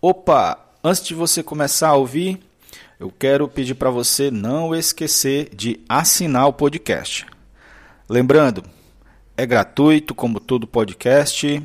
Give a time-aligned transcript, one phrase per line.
[0.00, 2.38] Opa, antes de você começar a ouvir,
[3.00, 7.26] eu quero pedir para você não esquecer de assinar o podcast.
[8.08, 8.62] Lembrando,
[9.36, 11.60] é gratuito como todo podcast.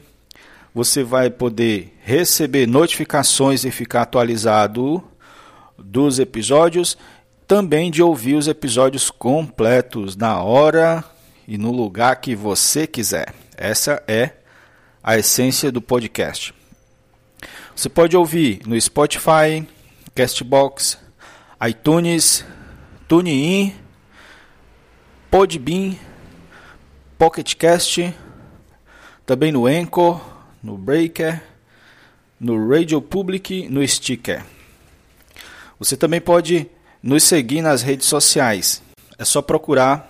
[0.73, 5.03] Você vai poder receber notificações e ficar atualizado
[5.77, 6.97] dos episódios,
[7.45, 11.03] também de ouvir os episódios completos na hora
[11.47, 13.31] e no lugar que você quiser.
[13.55, 14.31] Essa é
[15.03, 16.62] a essência do podcast.
[17.75, 19.67] Você pode ouvir no Spotify,
[20.13, 20.97] Castbox,
[21.67, 22.45] iTunes,
[23.07, 23.75] TuneIn,
[25.29, 25.95] Podbean,
[27.17, 28.13] PocketCast,
[29.25, 30.21] também no Anchor,
[30.61, 31.41] no Breaker,
[32.39, 34.43] no Radio Public, no Sticker.
[35.79, 36.69] Você também pode
[37.01, 38.81] nos seguir nas redes sociais.
[39.17, 40.09] É só procurar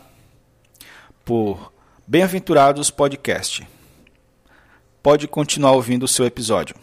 [1.24, 1.72] por
[2.06, 3.66] Bem-aventurados Podcast.
[5.02, 6.76] Pode continuar ouvindo o seu episódio.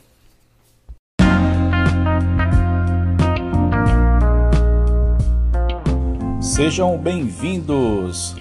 [6.61, 8.37] Sejam bem-vindos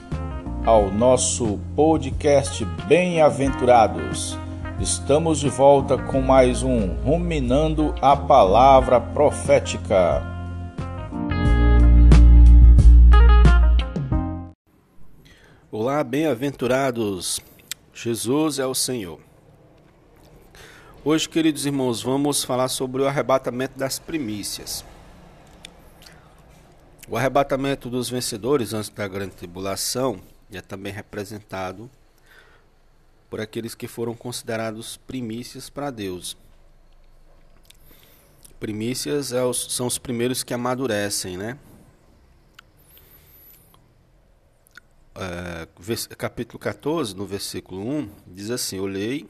[0.65, 4.37] ao nosso podcast Bem-aventurados.
[4.77, 10.21] Estamos de volta com mais um Ruminando a Palavra Profética.
[15.71, 17.39] Olá, bem-aventurados.
[17.93, 19.21] Jesus é o Senhor.
[21.05, 24.83] Hoje, queridos irmãos, vamos falar sobre o arrebatamento das primícias.
[27.09, 30.21] O arrebatamento dos vencedores antes da grande tribulação
[30.51, 31.89] é também representado
[33.29, 36.37] por aqueles que foram considerados primícias para Deus.
[38.59, 41.57] Primícias é são os primeiros que amadurecem, né?
[45.19, 45.67] é,
[46.15, 49.27] capítulo 14, no versículo 1, diz assim: Olhei,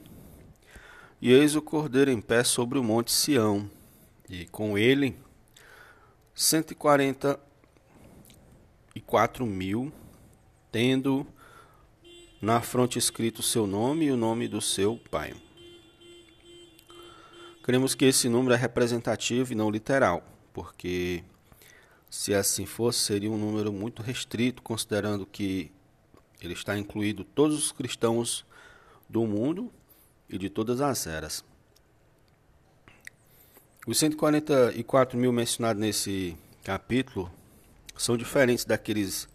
[1.20, 3.68] e eis o cordeiro em pé sobre o monte Sião,
[4.28, 5.16] e com ele
[8.90, 9.92] 144 mil,
[10.72, 11.26] tendo
[12.40, 15.34] na fronte escrito o seu nome e o nome do seu pai.
[17.62, 21.22] Cremos que esse número é representativo e não literal, porque
[22.08, 25.70] se assim fosse, seria um número muito restrito, considerando que
[26.40, 28.44] ele está incluído todos os cristãos
[29.08, 29.70] do mundo
[30.28, 31.44] e de todas as eras.
[33.86, 37.30] Os 144 mil mencionados nesse capítulo
[38.00, 39.28] são diferentes daqueles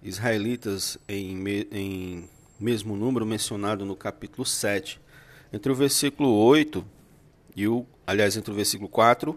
[0.00, 1.42] israelitas em,
[1.72, 5.00] em mesmo número mencionado no capítulo 7.
[5.52, 6.84] Entre o versículo 8
[7.56, 9.36] e o, aliás, entre o versículo 4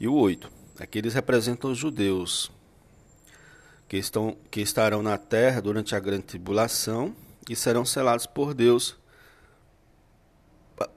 [0.00, 0.50] e o 8.
[0.80, 2.50] Aqui eles representam os judeus,
[3.86, 7.14] que, estão, que estarão na terra durante a grande tribulação
[7.50, 8.96] e serão selados por Deus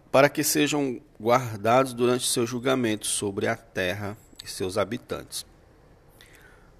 [0.09, 5.45] para que sejam guardados durante seu julgamento sobre a terra e seus habitantes.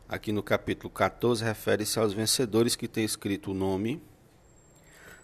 [0.08, 4.00] Aqui no capítulo 14 refere-se aos vencedores que têm escrito o nome,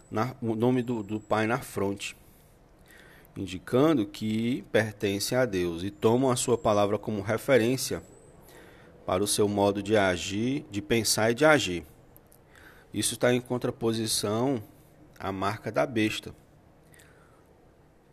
[0.09, 2.18] na, o nome do, do Pai na fronte,
[3.38, 8.02] indicando que pertencem a Deus e tomam a sua palavra como referência
[9.06, 11.86] para o seu modo de agir, de pensar e de agir.
[12.91, 14.64] Isso está em contraposição
[15.20, 16.34] à marca da besta,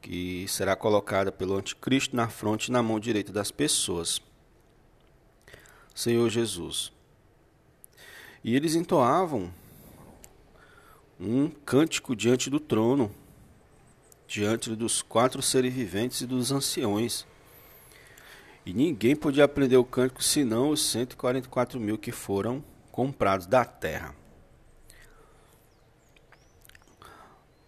[0.03, 4.21] que será colocada pelo anticristo na fronte e na mão direita das pessoas.
[5.99, 6.93] Senhor Jesus.
[8.45, 9.53] E eles entoavam
[11.19, 13.11] um cântico diante do trono,
[14.27, 17.27] diante dos quatro seres viventes e dos anciões
[18.69, 24.15] e ninguém podia aprender o cântico senão os 144 mil que foram comprados da terra.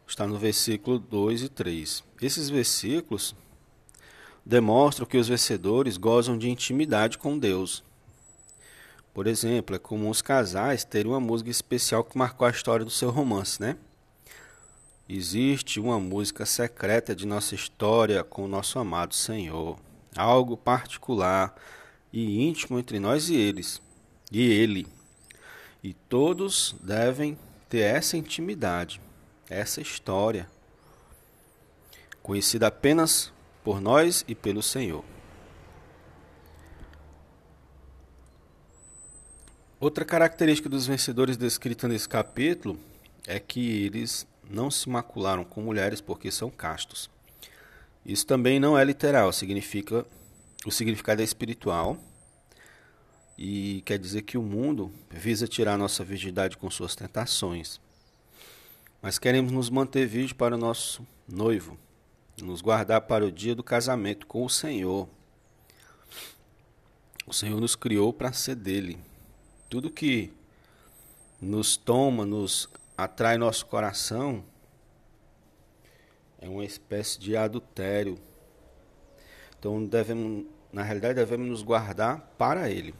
[0.06, 2.04] Está no versículo 2 e 3.
[2.20, 3.34] Esses versículos
[4.44, 7.82] demonstram que os vencedores gozam de intimidade com Deus.
[9.12, 12.90] Por exemplo, é comum os casais terem uma música especial que marcou a história do
[12.90, 13.76] seu romance, né?
[15.08, 19.76] Existe uma música secreta de nossa história com o nosso amado Senhor
[20.16, 21.54] algo particular
[22.12, 23.80] e íntimo entre nós e eles,
[24.30, 24.86] e ele.
[25.82, 29.00] E todos devem ter essa intimidade,
[29.48, 30.48] essa história,
[32.22, 33.32] conhecida apenas
[33.64, 35.04] por nós e pelo Senhor.
[39.80, 42.78] Outra característica dos vencedores descrita nesse capítulo
[43.26, 47.08] é que eles não se macularam com mulheres porque são castos.
[48.04, 50.04] Isso também não é literal, significa
[50.66, 51.96] o significado é espiritual
[53.38, 57.80] e quer dizer que o mundo visa tirar nossa virgindade com suas tentações.
[59.00, 61.78] Mas queremos nos manter virgem para o nosso noivo,
[62.42, 65.08] nos guardar para o dia do casamento com o Senhor.
[67.26, 68.98] O Senhor nos criou para ser dele.
[69.70, 70.32] Tudo que
[71.40, 74.44] nos toma, nos atrai nosso coração,
[76.40, 78.18] é uma espécie de adultério.
[79.56, 82.92] Então devemos, na realidade, devemos nos guardar para Ele.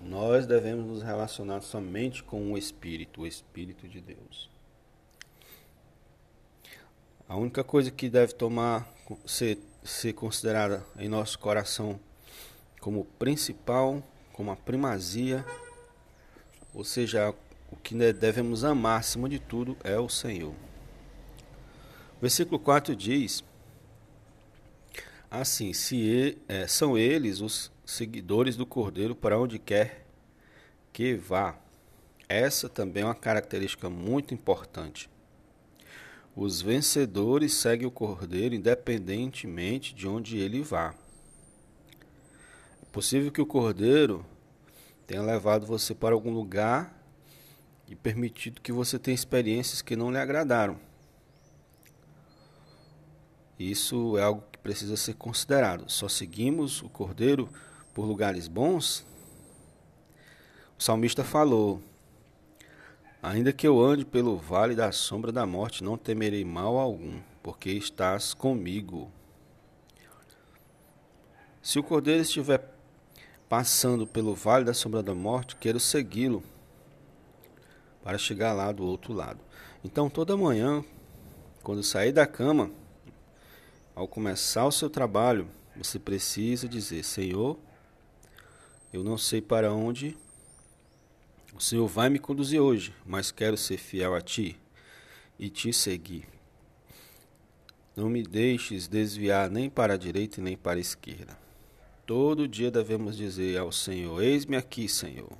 [0.00, 4.48] Nós devemos nos relacionar somente com o Espírito, o Espírito de Deus.
[7.28, 8.88] A única coisa que deve tomar
[9.26, 11.98] ser, ser considerada em nosso coração
[12.80, 15.44] como principal, como a primazia,
[16.74, 17.34] ou seja,
[17.70, 20.54] o que devemos amar acima de tudo é o Senhor.
[22.20, 23.42] Versículo 4 diz:
[25.30, 30.06] Assim, se é, são eles os seguidores do Cordeiro para onde quer
[30.92, 31.58] que vá.
[32.28, 35.08] Essa também é uma característica muito importante.
[36.34, 40.94] Os vencedores seguem o Cordeiro independentemente de onde ele vá.
[42.92, 44.22] Possível que o Cordeiro
[45.06, 46.94] tenha levado você para algum lugar
[47.88, 50.78] e permitido que você tenha experiências que não lhe agradaram.
[53.58, 55.90] Isso é algo que precisa ser considerado.
[55.90, 57.48] Só seguimos o Cordeiro
[57.94, 59.06] por lugares bons?
[60.78, 61.80] O salmista falou:
[63.22, 67.70] Ainda que eu ande pelo vale da sombra da morte, não temerei mal algum, porque
[67.70, 69.10] estás comigo.
[71.62, 72.71] Se o cordeiro estiver
[73.52, 76.42] passando pelo vale da sombra da morte, quero segui-lo
[78.02, 79.40] para chegar lá do outro lado.
[79.84, 80.82] Então, toda manhã,
[81.62, 82.70] quando sair da cama,
[83.94, 85.46] ao começar o seu trabalho,
[85.76, 87.58] você precisa dizer: Senhor,
[88.90, 90.16] eu não sei para onde
[91.54, 94.58] o Senhor vai me conduzir hoje, mas quero ser fiel a Ti
[95.38, 96.26] e te seguir.
[97.94, 101.41] Não me deixes desviar nem para a direita nem para a esquerda.
[102.12, 105.32] Todo dia devemos dizer ao Senhor: Eis-me aqui, Senhor,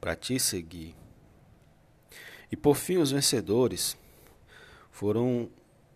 [0.00, 0.94] para te seguir.
[2.52, 3.98] E por fim, os vencedores
[4.92, 5.50] foram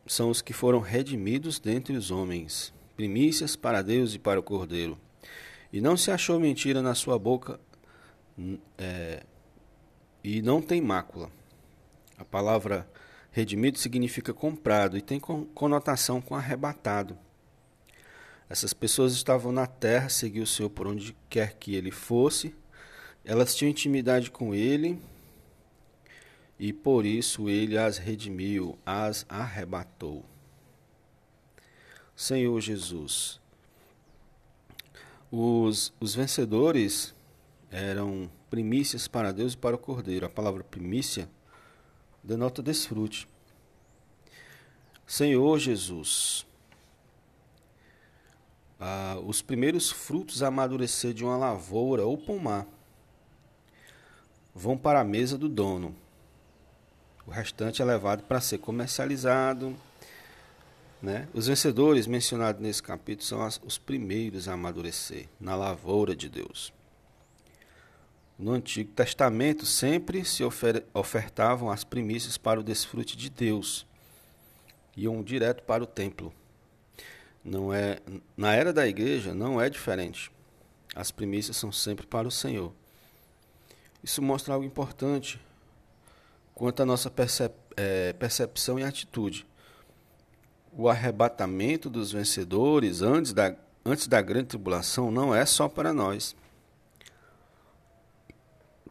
[0.08, 4.98] são os que foram redimidos dentre os homens, primícias para Deus e para o Cordeiro.
[5.72, 7.60] E não se achou mentira na sua boca,
[8.76, 9.22] é,
[10.24, 11.30] e não tem mácula.
[12.18, 12.90] A palavra
[13.30, 17.16] redimido significa comprado e tem conotação com arrebatado.
[18.48, 22.54] Essas pessoas estavam na terra, seguiu o Senhor por onde quer que ele fosse,
[23.24, 25.00] elas tinham intimidade com ele
[26.58, 30.24] e por isso ele as redimiu, as arrebatou.
[32.14, 33.40] Senhor Jesus,
[35.30, 37.14] os, os vencedores
[37.70, 40.26] eram primícias para Deus e para o Cordeiro.
[40.26, 41.28] A palavra primícia
[42.22, 43.26] denota desfrute.
[45.06, 46.46] Senhor Jesus,
[48.86, 52.66] ah, os primeiros frutos a amadurecer de uma lavoura ou pomar
[54.54, 55.96] vão para a mesa do dono.
[57.26, 59.74] O restante é levado para ser comercializado.
[61.00, 61.26] Né?
[61.32, 66.70] Os vencedores mencionados nesse capítulo são as, os primeiros a amadurecer na lavoura de Deus.
[68.38, 73.86] No Antigo Testamento sempre se ofer ofertavam as primícias para o desfrute de Deus.
[74.94, 76.34] Iam direto para o templo.
[77.44, 77.98] Não é
[78.36, 80.30] na era da igreja não é diferente.
[80.94, 82.72] As primícias são sempre para o Senhor.
[84.02, 85.40] Isso mostra algo importante
[86.54, 89.46] quanto à nossa percep é, percepção e atitude.
[90.72, 96.34] O arrebatamento dos vencedores antes da, antes da grande tribulação não é só para nós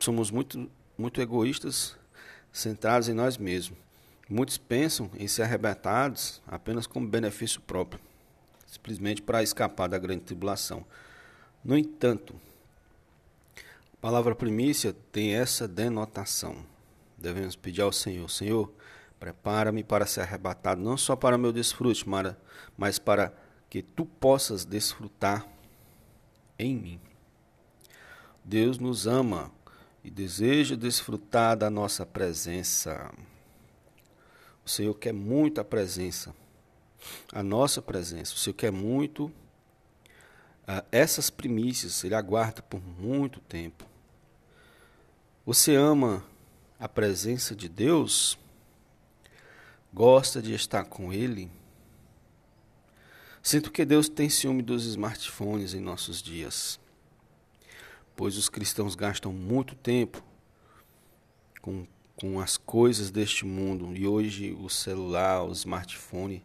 [0.03, 1.95] somos muito, muito egoístas,
[2.51, 3.77] centrados em nós mesmos.
[4.29, 8.01] Muitos pensam em ser arrebatados apenas como benefício próprio,
[8.74, 10.84] simplesmente para escapar da grande tribulação.
[11.63, 12.36] No entanto,
[13.56, 16.65] a palavra primícia tem essa denotação.
[17.18, 18.74] Devemos pedir ao Senhor: Senhor,
[19.20, 22.03] prepara-me para ser arrebatado, não só para meu desfrute,
[22.75, 23.32] mas para
[23.70, 25.48] que tu possas desfrutar
[26.58, 27.00] em mim.
[28.44, 29.51] Deus nos ama
[30.03, 33.10] e deseja desfrutar da nossa presença.
[34.65, 36.36] O Senhor quer muito a presença,
[37.31, 38.33] a nossa presença.
[38.33, 43.86] O Senhor quer muito uh, essas primícias, Ele aguarda por muito tempo.
[45.45, 46.24] Você ama
[46.79, 48.38] a presença de Deus?
[49.93, 51.51] Gosta de estar com Ele?
[53.41, 56.79] Sinto que Deus tem ciúme dos smartphones em nossos dias
[58.15, 60.24] pois os cristãos gastam muito tempo
[61.62, 63.98] com com as coisas deste mundo.
[63.98, 66.43] E hoje o celular, o smartphone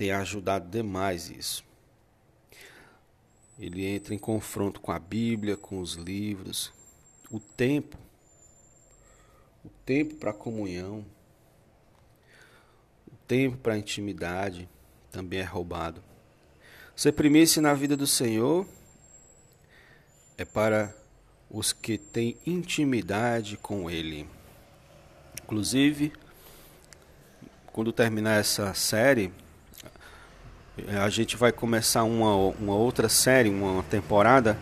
[0.00, 1.62] tem ajudado demais isso.
[3.58, 6.72] Ele entra em confronto com a Bíblia, com os livros.
[7.30, 7.98] O tempo,
[9.62, 11.04] o tempo para comunhão,
[13.12, 14.66] o tempo para intimidade
[15.12, 16.02] também é roubado.
[16.96, 18.66] Ser primícia na vida do Senhor
[20.38, 20.96] é para
[21.50, 24.26] os que têm intimidade com Ele.
[25.44, 26.10] Inclusive,
[27.70, 29.30] quando terminar essa série,
[30.88, 34.58] a gente vai começar uma, uma outra série, uma temporada,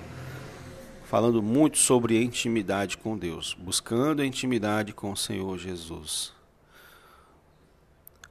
[1.04, 6.32] falando muito sobre intimidade com Deus, buscando a intimidade com o Senhor Jesus.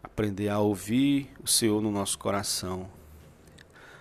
[0.03, 2.89] Aprender a ouvir o Senhor no nosso coração,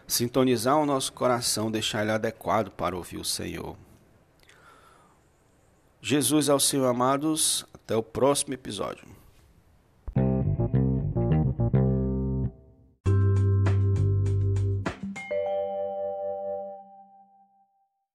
[0.07, 3.77] sintonizar o nosso coração, deixar ele adequado para ouvir o Senhor.
[6.01, 7.67] Jesus ao Senhor, amados.
[7.75, 9.16] Até o próximo episódio.